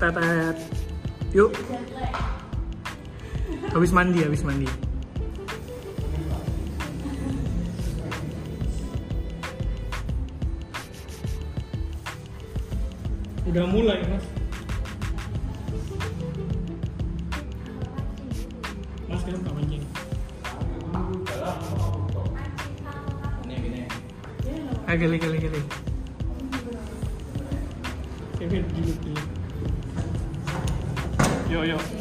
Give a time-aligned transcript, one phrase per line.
[0.00, 0.56] tetet
[1.36, 1.52] yuk.
[3.76, 4.66] Habis mandi habis mandi.
[13.44, 14.24] Udah mulai mas.
[19.10, 19.84] Mas kenapa buka mancing
[24.90, 25.62] agak geli geli geli
[28.42, 29.39] Kevin dulu dulu
[31.50, 31.99] 有有。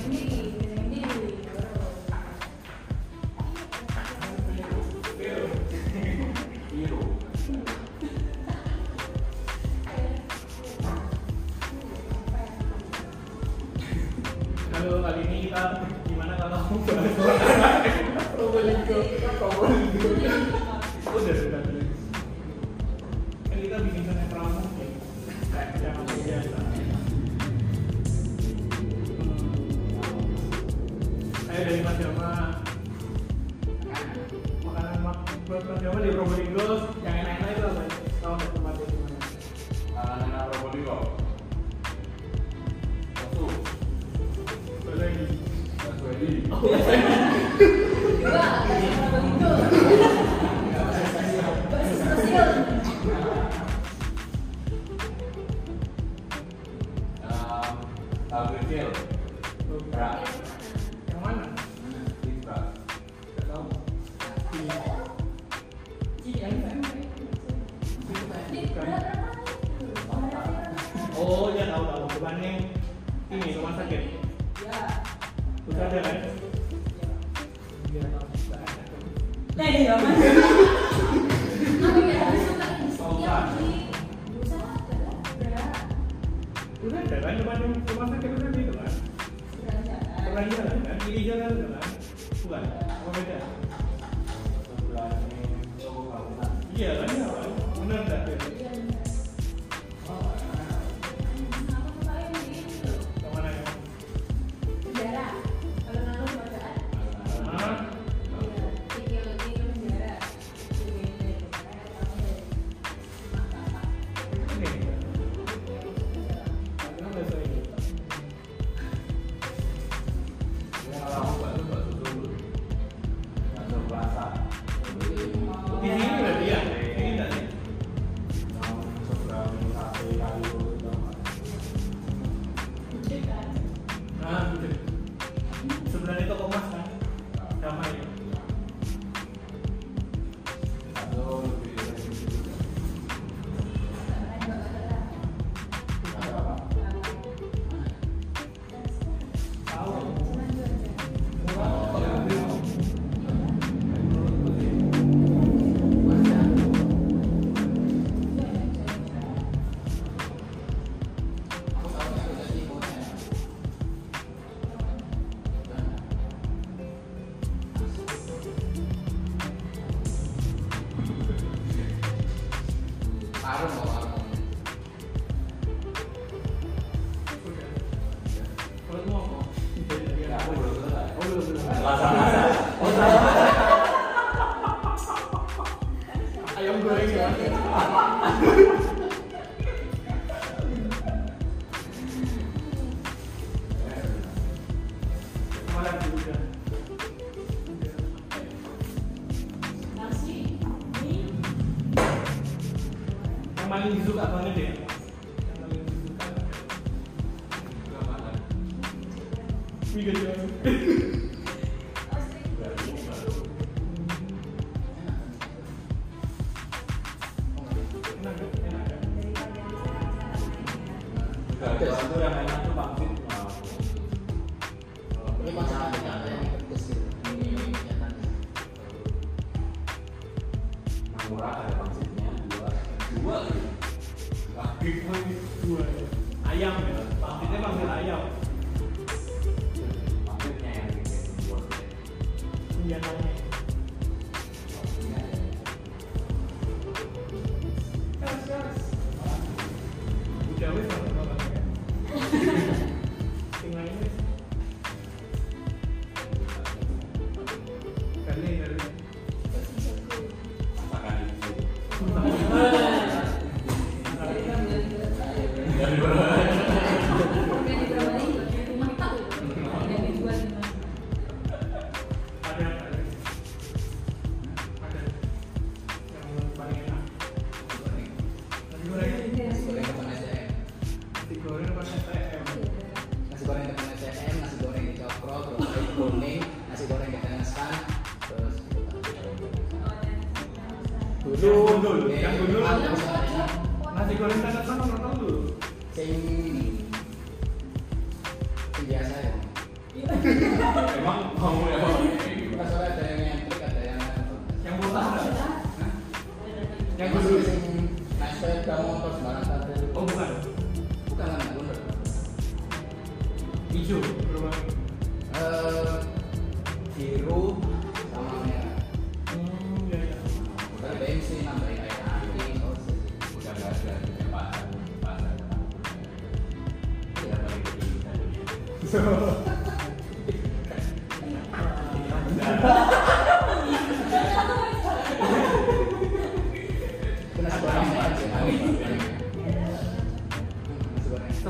[265.82, 266.29] Obrigado.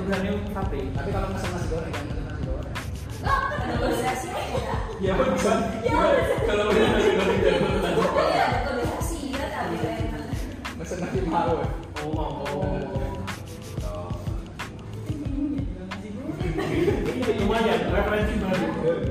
[0.10, 2.76] programnya Tapi tapi kalau pesan nasi goreng kan nasi goreng.
[3.22, 4.14] Oh, kan ada ya.
[5.06, 5.54] Ya bisa.
[6.50, 8.02] Kalau nasi goreng ya iya, iya.
[9.06, 9.78] Iya, tapi.
[9.78, 9.98] Ya.
[10.82, 11.62] Pesan nasi malu.
[12.02, 12.42] Oh, mau.
[17.30, 19.09] Lumayan, referensi baru.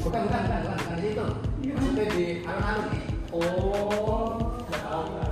[0.00, 1.26] bukan bukan bukan bukan, bukan di situ
[1.70, 3.04] maksudnya di alun-alun nih
[3.36, 4.32] oh
[4.68, 5.29] nggak tahu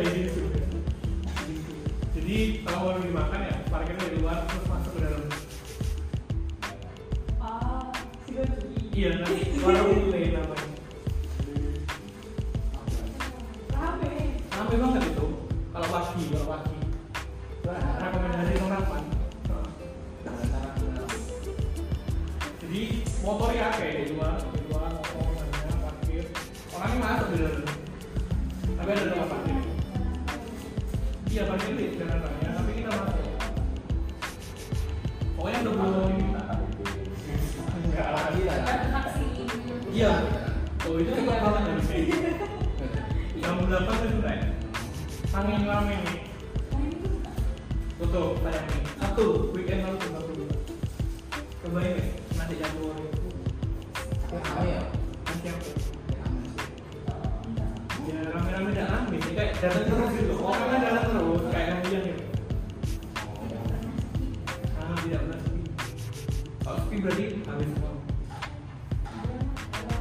[0.00, 0.40] kayak gitu
[2.10, 3.54] jadi kalau orang dimakan ya?
[3.74, 5.24] Parkirnya dari luar terus masuk ke dalam.
[7.42, 7.90] Ah
[8.30, 9.18] sih iya
[9.66, 9.99] warung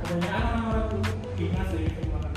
[0.10, 2.29] Jangan orang-orang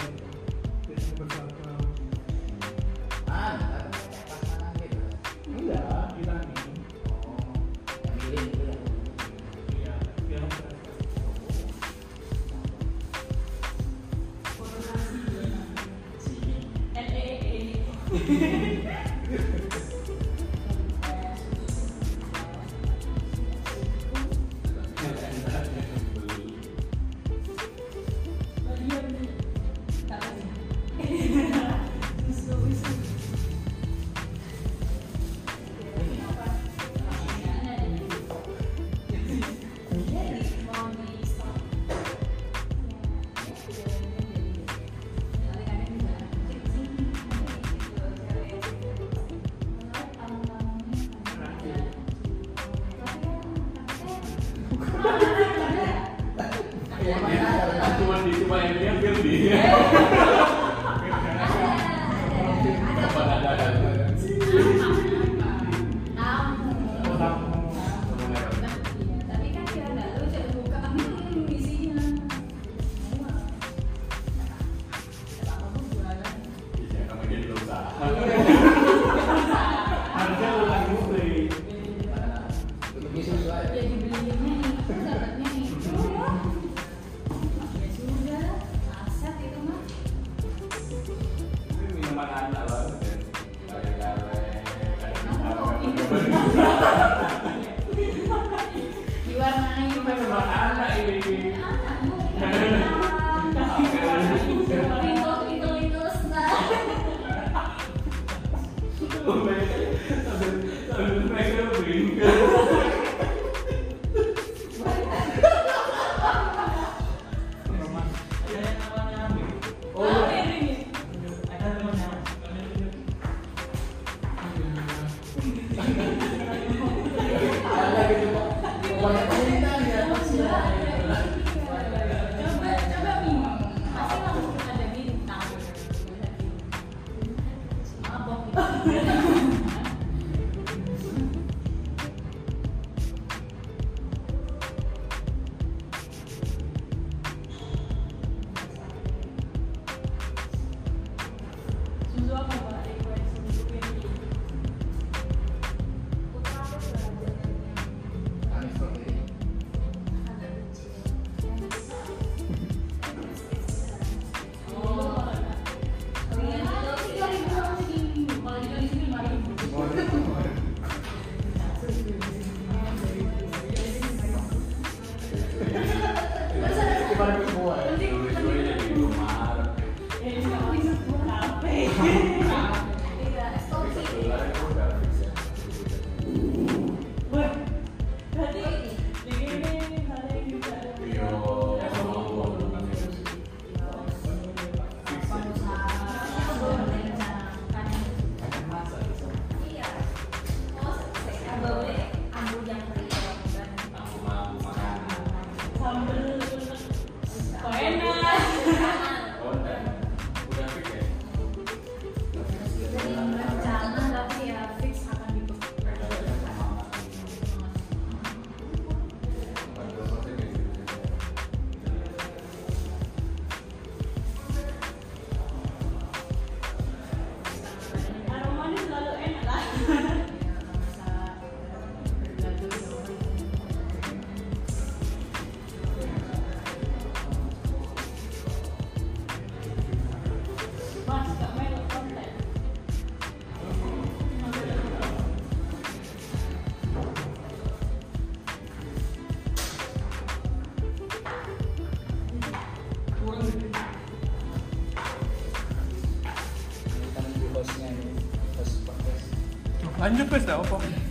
[260.02, 260.56] 완전 뺐어요.
[260.68, 261.01] 어, 어.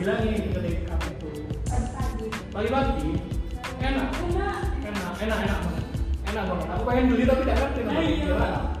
[0.00, 1.28] bilangin ke apa itu.
[2.50, 3.10] Pagi-pagi
[3.84, 4.08] enak.
[4.16, 4.56] Enak.
[4.80, 5.84] Enak enak enak banget.
[6.32, 6.66] Enak banget.
[6.72, 8.80] Aku pengen beli tapi tidak ngerti namanya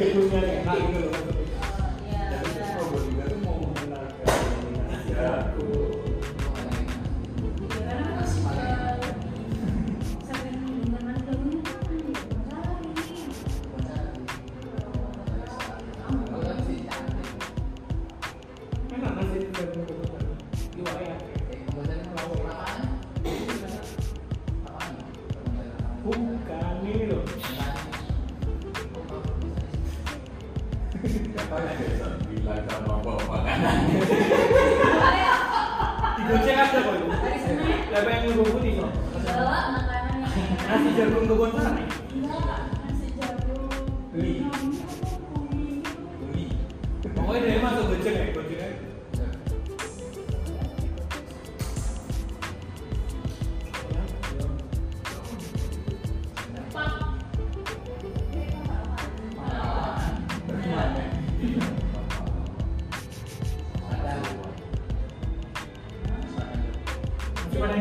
[0.00, 1.09] 这中间给他一个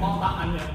[0.00, 0.71] Có anh rồi.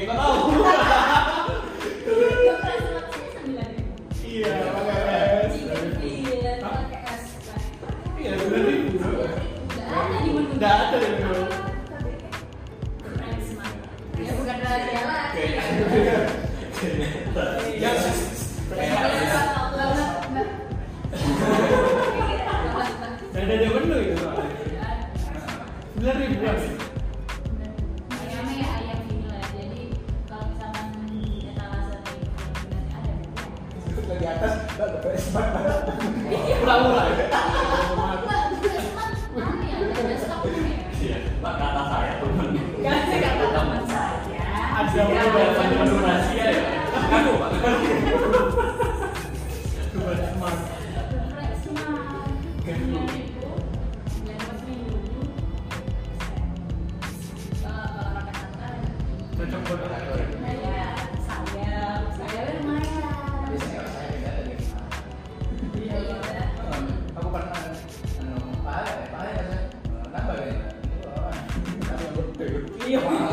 [0.00, 0.39] Okay, bye-bye.
[72.90, 73.29] 一会儿。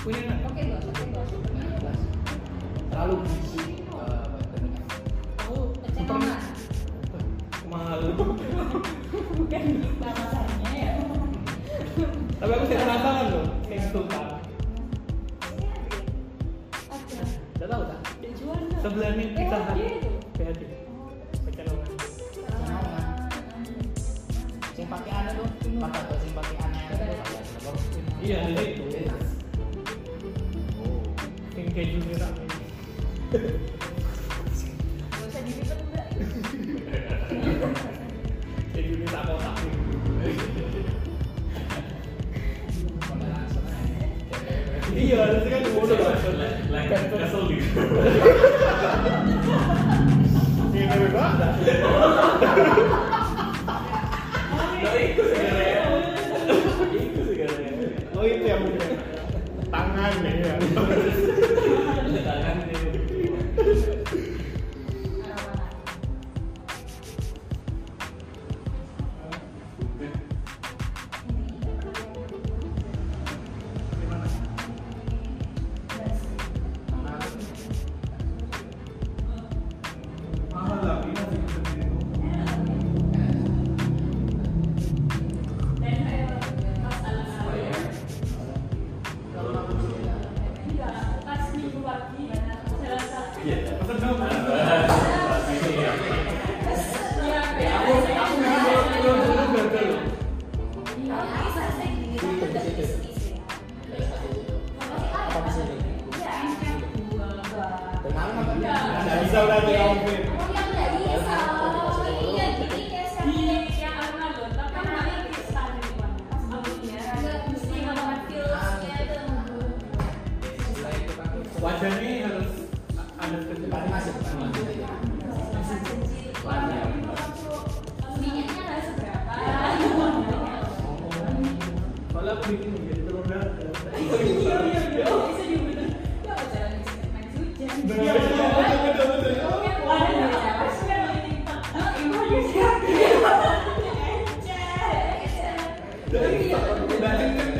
[0.00, 1.28] Wih enak oke bos oke bos
[2.88, 3.16] Terlalu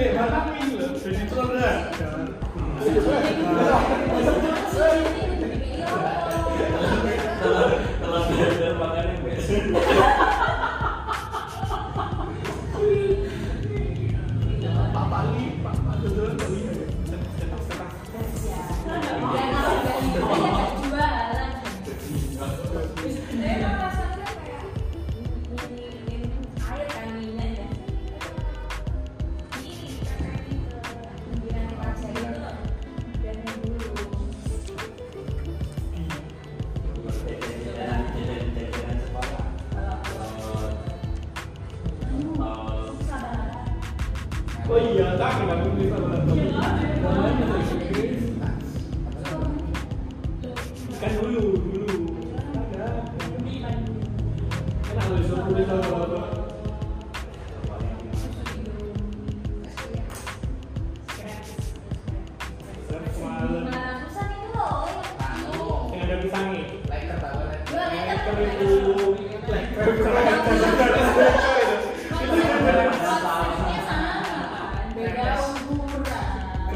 [0.00, 1.60] 对，他上给你了，水晶坐这。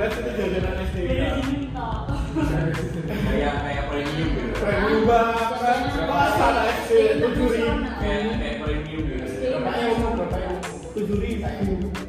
[0.04, 0.98] That's itu jajanan SD.
[3.24, 4.52] Kayak kayak premium gitu.
[6.04, 6.52] Pasar
[6.92, 9.24] Kayak kayak premium gitu.
[11.64, 12.03] gitu.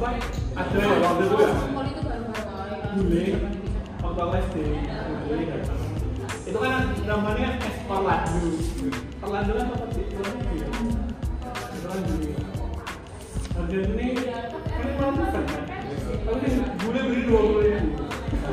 [0.00, 0.16] apa
[0.56, 1.52] ada waktu itu ya
[2.96, 3.24] bule
[4.00, 4.56] waktu aku SD
[6.48, 8.48] itu kan namanya es perladu
[9.20, 12.40] kan tempat di perladu ya
[13.52, 15.44] perladu ini kan mahal kan
[16.24, 16.48] tapi
[16.80, 18.00] bule beli dua puluh ribu.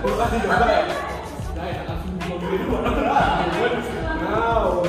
[0.04, 0.84] Berapa sih coba ya
[1.56, 2.76] saya langsung dua puluh ribu.
[2.76, 3.48] Nah,
[4.36, 4.84] wow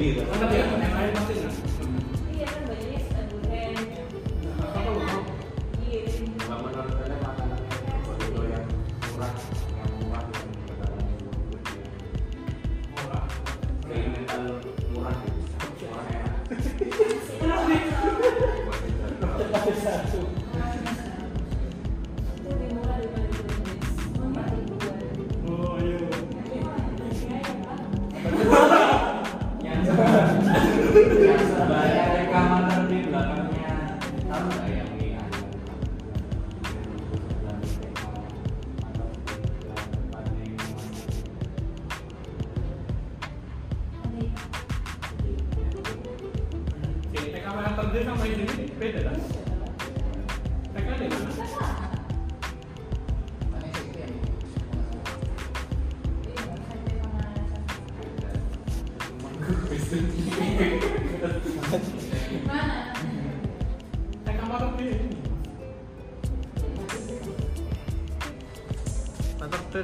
[0.00, 0.24] ini gitu.
[0.32, 0.79] Anak ya.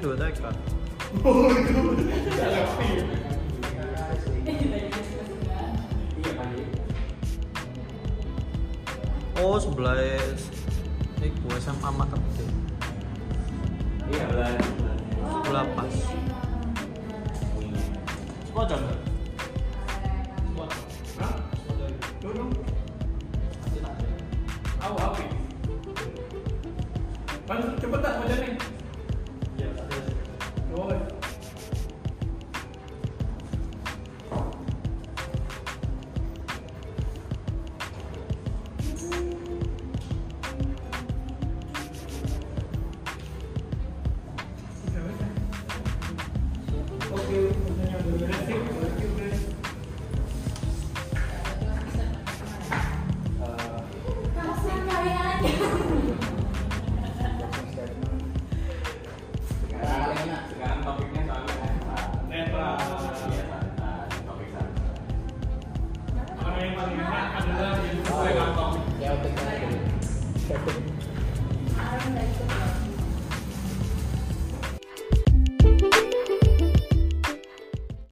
[0.07, 0.55] do that crap.
[9.37, 12.47] oh sebelah ini iku SMA Makam itu.
[14.15, 14.55] Iya, sebelah.
[15.27, 15.95] Sebelah pas.
[18.47, 18.79] Sekolah